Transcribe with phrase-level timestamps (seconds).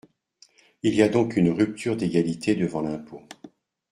[0.81, 3.21] Il y a donc une rupture d’égalité devant l’impôt.